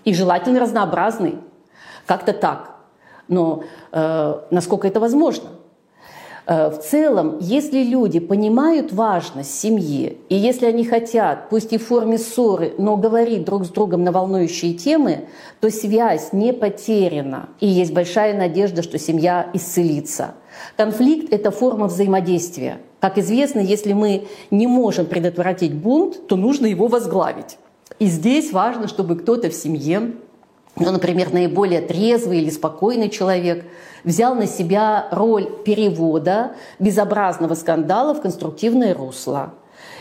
и 0.09 0.13
желательно 0.13 0.59
разнообразный. 0.59 1.35
Как-то 2.07 2.33
так. 2.33 2.77
Но 3.27 3.63
э, 3.91 4.41
насколько 4.49 4.87
это 4.87 4.99
возможно? 4.99 5.49
Э, 6.47 6.71
в 6.71 6.79
целом, 6.79 7.37
если 7.39 7.83
люди 7.83 8.19
понимают 8.19 8.91
важность 8.91 9.53
семьи, 9.53 10.17
и 10.29 10.35
если 10.35 10.65
они 10.65 10.83
хотят, 10.83 11.49
пусть 11.51 11.73
и 11.73 11.77
в 11.77 11.85
форме 11.85 12.17
ссоры, 12.17 12.73
но 12.79 12.97
говорить 12.97 13.45
друг 13.45 13.65
с 13.65 13.69
другом 13.69 14.03
на 14.03 14.11
волнующие 14.11 14.73
темы, 14.73 15.27
то 15.59 15.69
связь 15.69 16.33
не 16.33 16.53
потеряна, 16.53 17.49
и 17.59 17.67
есть 17.67 17.93
большая 17.93 18.35
надежда, 18.35 18.81
что 18.81 18.97
семья 18.97 19.47
исцелится. 19.53 20.33
Конфликт– 20.75 21.27
это 21.31 21.51
форма 21.51 21.85
взаимодействия. 21.85 22.79
Как 22.99 23.19
известно, 23.19 23.59
если 23.59 23.93
мы 23.93 24.27
не 24.49 24.65
можем 24.65 25.05
предотвратить 25.05 25.75
бунт, 25.75 26.27
то 26.27 26.35
нужно 26.35 26.65
его 26.65 26.87
возглавить. 26.87 27.59
И 27.97 28.05
здесь 28.05 28.51
важно, 28.51 28.87
чтобы 28.87 29.17
кто-то 29.17 29.49
в 29.49 29.53
семье, 29.53 30.13
ну, 30.75 30.91
например, 30.91 31.33
наиболее 31.33 31.81
трезвый 31.81 32.39
или 32.39 32.49
спокойный 32.49 33.09
человек, 33.09 33.65
взял 34.03 34.35
на 34.35 34.45
себя 34.45 35.07
роль 35.11 35.49
перевода 35.65 36.55
безобразного 36.77 37.55
скандала 37.55 38.13
в 38.13 38.21
конструктивное 38.21 38.93
русло. 38.93 39.53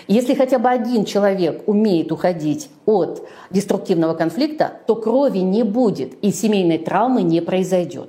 Если 0.06 0.34
хотя 0.34 0.58
бы 0.58 0.70
один 0.70 1.04
человек 1.04 1.64
умеет 1.66 2.12
уходить 2.12 2.70
от 2.86 3.28
деструктивного 3.50 4.14
конфликта, 4.14 4.72
то 4.86 4.94
крови 4.96 5.38
не 5.38 5.64
будет 5.64 6.14
и 6.22 6.32
семейной 6.32 6.78
травмы 6.78 7.22
не 7.22 7.42
произойдет. 7.42 8.08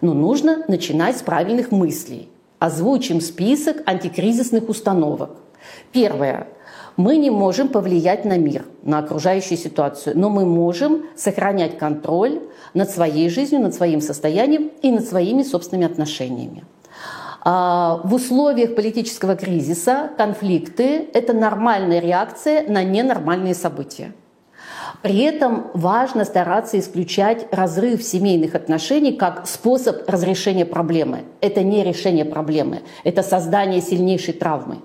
Но 0.00 0.14
нужно 0.14 0.64
начинать 0.68 1.18
с 1.18 1.22
правильных 1.22 1.72
мыслей. 1.72 2.28
Озвучим 2.58 3.20
список 3.20 3.82
антикризисных 3.86 4.68
установок. 4.68 5.32
Первое. 5.92 6.48
Мы 6.96 7.18
не 7.18 7.30
можем 7.30 7.68
повлиять 7.68 8.24
на 8.24 8.38
мир, 8.38 8.64
на 8.82 9.00
окружающую 9.00 9.58
ситуацию, 9.58 10.18
но 10.18 10.30
мы 10.30 10.46
можем 10.46 11.02
сохранять 11.14 11.76
контроль 11.76 12.40
над 12.72 12.90
своей 12.90 13.28
жизнью, 13.28 13.60
над 13.60 13.74
своим 13.74 14.00
состоянием 14.00 14.70
и 14.80 14.90
над 14.90 15.06
своими 15.06 15.42
собственными 15.42 15.90
отношениями. 15.90 16.64
А, 17.42 18.00
в 18.02 18.14
условиях 18.14 18.74
политического 18.74 19.36
кризиса 19.36 20.10
конфликты– 20.16 21.08
это 21.12 21.34
нормальная 21.34 22.00
реакция 22.00 22.66
на 22.68 22.82
ненормальные 22.82 23.54
события. 23.54 24.12
При 25.02 25.20
этом 25.20 25.66
важно 25.74 26.24
стараться 26.24 26.78
исключать 26.78 27.46
разрыв 27.52 28.02
семейных 28.02 28.54
отношений 28.54 29.12
как 29.12 29.46
способ 29.46 30.08
разрешения 30.08 30.64
проблемы. 30.64 31.24
Это 31.40 31.62
не 31.62 31.84
решение 31.84 32.24
проблемы, 32.24 32.82
это 33.04 33.22
создание 33.22 33.80
сильнейшей 33.80 34.34
травмы. 34.34 34.78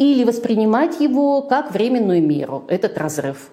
Или 0.00 0.24
воспринимать 0.24 0.98
его 0.98 1.42
как 1.42 1.72
временную 1.72 2.26
меру, 2.26 2.64
этот 2.68 2.96
разрыв. 2.96 3.50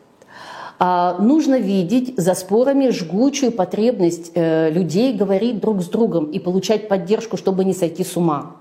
А 0.80 1.18
нужно 1.20 1.60
видеть 1.60 2.14
за 2.18 2.36
спорами 2.36 2.90
жгучую 2.90 3.52
потребность 3.52 4.32
э, 4.34 4.70
людей 4.72 5.12
говорить 5.12 5.60
друг 5.60 5.82
с 5.82 5.88
другом 5.88 6.32
и 6.32 6.40
получать 6.40 6.88
поддержку, 6.88 7.36
чтобы 7.36 7.66
не 7.66 7.74
сойти 7.74 8.06
с 8.06 8.16
ума. 8.16 8.56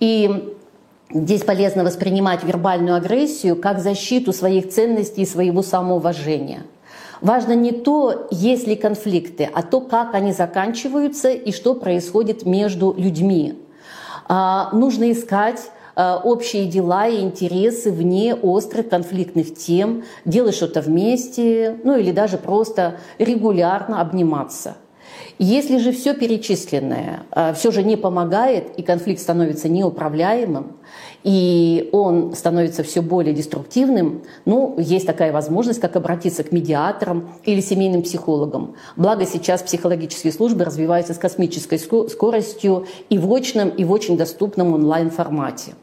И 0.00 0.56
здесь 1.12 1.42
полезно 1.42 1.84
воспринимать 1.84 2.42
вербальную 2.42 2.96
агрессию 2.96 3.54
как 3.54 3.78
защиту 3.78 4.32
своих 4.32 4.70
ценностей 4.70 5.22
и 5.22 5.26
своего 5.26 5.62
самоуважения. 5.62 6.62
Важно 7.20 7.52
не 7.52 7.70
то, 7.70 8.26
есть 8.32 8.66
ли 8.66 8.74
конфликты, 8.74 9.48
а 9.52 9.62
то, 9.62 9.80
как 9.80 10.14
они 10.14 10.32
заканчиваются 10.32 11.30
и 11.30 11.52
что 11.52 11.74
происходит 11.74 12.44
между 12.44 12.92
людьми. 12.96 13.54
А, 14.28 14.70
нужно 14.72 15.12
искать 15.12 15.70
общие 15.98 16.66
дела 16.66 17.08
и 17.08 17.20
интересы 17.20 17.90
вне 17.90 18.34
острых 18.34 18.88
конфликтных 18.88 19.54
тем, 19.54 20.04
делать 20.24 20.54
что-то 20.54 20.80
вместе, 20.80 21.78
ну 21.84 21.96
или 21.96 22.12
даже 22.12 22.38
просто 22.38 22.98
регулярно 23.18 24.00
обниматься. 24.00 24.76
Если 25.38 25.78
же 25.78 25.92
все 25.92 26.14
перечисленное 26.14 27.22
э, 27.30 27.54
все 27.54 27.70
же 27.70 27.84
не 27.84 27.96
помогает, 27.96 28.76
и 28.76 28.82
конфликт 28.82 29.20
становится 29.20 29.68
неуправляемым, 29.68 30.72
и 31.22 31.88
он 31.92 32.34
становится 32.34 32.82
все 32.82 33.02
более 33.02 33.32
деструктивным, 33.32 34.22
ну, 34.46 34.74
есть 34.78 35.06
такая 35.06 35.32
возможность, 35.32 35.80
как 35.80 35.94
обратиться 35.94 36.42
к 36.42 36.50
медиаторам 36.50 37.30
или 37.44 37.60
семейным 37.60 38.02
психологам. 38.02 38.74
Благо 38.96 39.26
сейчас 39.26 39.62
психологические 39.62 40.32
службы 40.32 40.64
развиваются 40.64 41.14
с 41.14 41.18
космической 41.18 41.78
скоростью 41.78 42.86
и 43.08 43.18
в 43.18 43.32
очном, 43.32 43.68
и 43.68 43.84
в 43.84 43.92
очень 43.92 44.16
доступном 44.16 44.74
онлайн-формате. 44.74 45.74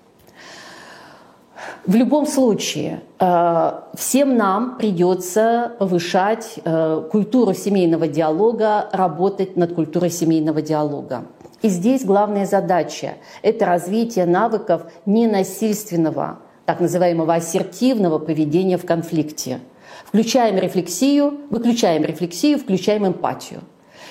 В 1.87 1.93
любом 1.93 2.25
случае, 2.25 3.01
э, 3.19 3.71
всем 3.93 4.35
нам 4.37 4.77
придется 4.77 5.73
повышать 5.77 6.55
э, 6.63 7.03
культуру 7.11 7.53
семейного 7.53 8.07
диалога, 8.07 8.89
работать 8.91 9.55
над 9.55 9.75
культурой 9.75 10.09
семейного 10.09 10.63
диалога. 10.63 11.25
И 11.61 11.69
здесь 11.69 12.03
главная 12.03 12.47
задача– 12.47 13.13
это 13.43 13.65
развитие 13.65 14.25
навыков 14.25 14.91
ненасильственного, 15.05 16.39
так 16.65 16.79
называемого 16.79 17.35
ассертивного 17.35 18.17
поведения 18.17 18.77
в 18.79 18.85
конфликте. 18.85 19.59
Включаем 20.05 20.57
рефлексию, 20.57 21.37
выключаем 21.51 22.03
рефлексию, 22.03 22.57
включаем 22.57 23.05
эмпатию. 23.05 23.61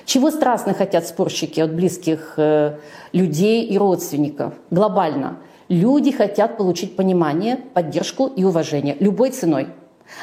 Чего 0.05 0.31
страстно 0.31 0.75
хотят 0.75 1.09
спорщики 1.09 1.59
от 1.59 1.75
близких 1.75 2.35
э, 2.37 2.77
людей 3.13 3.65
и 3.65 3.77
родственников 3.77 4.55
глобально– 4.71 5.39
Люди 5.69 6.11
хотят 6.11 6.57
получить 6.57 6.97
понимание, 6.97 7.57
поддержку 7.57 8.27
и 8.27 8.45
уважение 8.45 8.97
любой 9.01 9.31
ценой. 9.31 9.69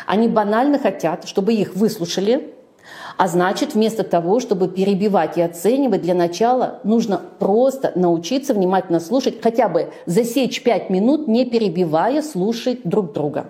Они 0.06 0.28
банально 0.28 0.78
хотят, 0.78 1.28
чтобы 1.28 1.54
их 1.54 1.76
выслушали, 1.76 2.54
а 3.18 3.28
значит, 3.28 3.74
вместо 3.74 4.04
того, 4.04 4.40
чтобы 4.40 4.68
перебивать 4.68 5.38
и 5.38 5.42
оценивать, 5.42 6.02
для 6.02 6.14
начала 6.14 6.80
нужно 6.84 7.22
просто 7.40 7.92
научиться 7.96 8.54
внимательно 8.54 9.00
слушать, 9.00 9.42
хотя 9.42 9.70
бы 9.70 9.92
засечь 10.06 10.64
пять 10.64 10.90
минут, 10.90 11.28
не 11.28 11.46
перебивая, 11.46 12.22
слушать 12.22 12.80
друг 12.84 13.14
друга. 13.14 13.48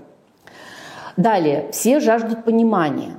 Далее, 1.18 1.70
все 1.72 2.00
жаждут 2.00 2.44
понимания. 2.44 3.16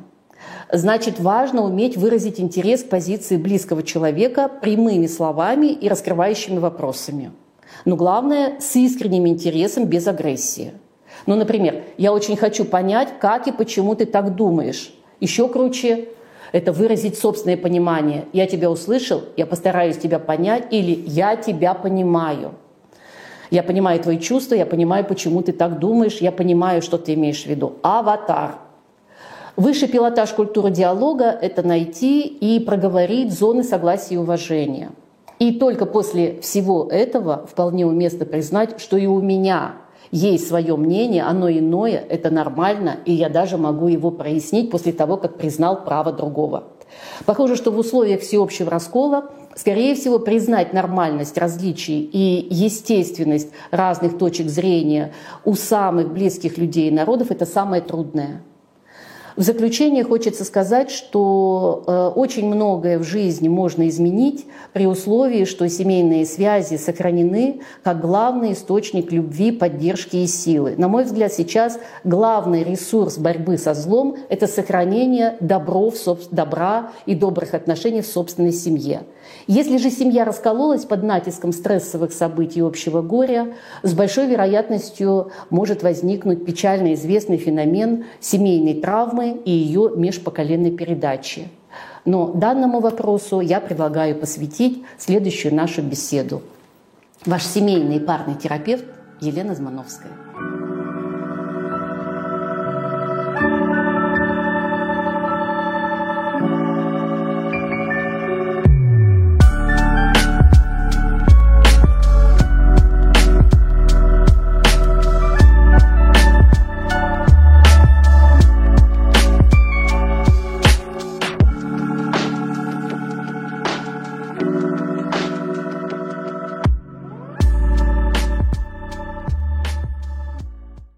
Значит, 0.73 1.21
важно 1.21 1.63
уметь 1.63 1.97
выразить 1.97 2.41
интерес 2.41 2.83
к 2.83 2.89
позиции 2.89 3.37
близкого 3.37 3.83
человека 3.83 4.49
прямыми 4.49 5.07
словами 5.07 5.67
и 5.67 5.89
раскрывающими 5.89 6.59
вопросами. 6.59 7.33
Но 7.85 7.97
главное, 7.97 8.61
с 8.61 8.77
искренним 8.77 9.27
интересом, 9.27 9.87
без 9.87 10.07
агрессии. 10.07 10.73
Ну, 11.27 11.37
например, 11.37 11.83
я 11.99 12.13
очень 12.13 12.37
хочу 12.37 12.65
понять, 12.65 13.09
как 13.21 13.47
и 13.47 13.53
почему 13.53 13.95
ты 13.95 14.07
так 14.07 14.35
думаешь. 14.35 14.93
Еще 15.21 15.49
круче– 15.49 16.09
это 16.53 16.73
выразить 16.73 17.19
собственное 17.19 17.57
понимание. 17.57 18.27
Я 18.33 18.47
тебя 18.47 18.71
услышал, 18.71 19.23
я 19.37 19.47
постараюсь 19.47 19.99
тебя 19.99 20.19
понять, 20.19 20.67
или 20.71 21.05
я 21.07 21.37
тебя 21.37 21.75
понимаю. 21.75 22.55
Я 23.51 23.63
понимаю 23.63 24.01
твои 24.01 24.19
чувства, 24.19 24.55
я 24.55 24.65
понимаю, 24.65 25.05
почему 25.05 25.43
ты 25.43 25.53
так 25.53 25.79
думаешь, 25.79 26.19
я 26.19 26.33
понимаю, 26.33 26.83
что 26.83 26.99
ты 26.99 27.15
имеешь 27.15 27.43
в 27.43 27.47
виду. 27.47 27.75
Аватар. 27.83 28.57
Высший 29.57 29.89
пилотаж 29.89 30.31
культуры 30.31 30.71
диалога– 30.71 31.27
это 31.43 31.63
найти 31.63 32.23
и 32.23 32.59
проговорить 32.59 33.33
зоны 33.33 33.65
согласия 33.65 34.15
и 34.15 34.19
уважения– 34.19 34.91
и 35.43 35.51
только 35.51 35.87
после 35.87 36.41
всего 36.41 36.87
этого 36.89 37.49
вполне 37.51 37.85
уместно 37.85 38.25
признать, 38.25 38.81
что 38.81 38.97
и 38.97 39.07
у 39.07 39.21
меня 39.21 39.75
есть 40.13 40.47
свое 40.47 40.77
мнение, 40.77 41.25
оно 41.25 41.51
иное, 41.51 42.05
это 42.09 42.31
нормально, 42.31 42.99
и 43.07 43.13
я 43.13 43.29
даже 43.29 43.59
могу 43.59 43.89
его 43.89 44.13
прояснить 44.13 44.71
после 44.71 44.93
того, 44.93 45.17
как 45.17 45.39
признал 45.39 45.83
право 45.83 46.13
другого. 46.13 46.69
Похоже, 47.27 47.57
что 47.57 47.73
в 47.73 47.79
условиях 47.81 48.21
всеобщего 48.21 48.71
раскола, 48.71 49.33
скорее 49.57 49.97
всего, 49.97 50.21
признать 50.21 50.73
нормальность 50.73 51.37
различий 51.37 52.03
и 52.03 52.47
естественность 52.49 53.51
разных 53.73 54.19
точек 54.19 54.49
зрения 54.49 55.13
у 55.45 55.55
самых 55.55 56.13
близких 56.13 56.57
людей 56.57 56.89
и 56.89 56.95
народов– 56.95 57.31
это 57.33 57.47
самое 57.47 57.83
трудное– 57.83 58.43
в 59.37 59.43
заключение 59.43 60.05
хочется 60.05 60.45
сказать, 60.45 60.91
что 60.91 61.85
э, 61.87 62.19
очень 62.19 62.47
многое 62.47 62.99
в 62.99 63.03
жизни 63.03 63.49
можно 63.49 63.89
изменить 63.89 64.47
при 64.73 64.87
условии, 64.87 65.45
что 65.45 65.69
семейные 65.69 66.27
связи 66.27 66.77
сохранены 66.77 67.61
как 67.83 68.01
главный 68.01 68.53
источник 68.53 69.13
любви, 69.13 69.53
поддержки 69.53 70.17
и 70.17 70.27
силы. 70.27 70.75
На 70.77 70.89
мой 70.89 71.05
взгляд, 71.05 71.33
сейчас 71.33 71.79
главный 72.05 72.63
ресурс 72.65 73.19
борьбы 73.19 73.59
со 73.59 73.75
злом– 73.75 74.17
это 74.29 74.47
сохранение 74.47 75.37
добров, 75.41 75.95
добра 76.31 76.93
и 77.07 77.15
добрых 77.15 77.55
отношений 77.55 78.03
в 78.03 78.07
собственной 78.07 78.53
семье. 78.53 79.03
Если 79.47 79.77
же 79.77 79.91
семья 79.91 80.25
раскололась 80.25 80.85
под 80.85 81.03
натиском 81.03 81.53
стрессовых 81.53 82.13
событий 82.13 82.61
и 82.61 82.63
общего 82.63 83.03
горя, 83.03 83.55
с 83.83 83.93
большой 83.93 84.27
вероятностью 84.27 85.33
может 85.51 85.83
возникнуть 85.83 86.45
печально 86.45 86.95
известный 86.95 87.37
феномен 87.37 88.05
семейной 88.21 88.81
травмы 88.81 89.41
и 89.45 89.51
ее 89.51 89.93
межпоколенной 89.97 90.71
передачи. 90.71 91.49
Но 92.05 92.33
данному 92.33 92.81
вопросу 92.81 93.41
я 93.41 93.61
предлагаю 93.61 94.17
посвятить 94.17 94.83
следующую 94.99 95.55
нашу 95.55 95.83
беседу. 95.83 96.43
Ваш 97.27 97.45
семейный 97.45 98.01
парный 98.01 98.35
терапевт 98.35 98.85
Елена 99.21 99.55
Змановская. 99.55 100.11